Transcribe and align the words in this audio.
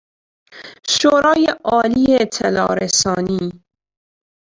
شورای 0.89 1.47
عالی 1.63 2.05
اطلاع 2.19 2.75
رسانی 2.75 3.63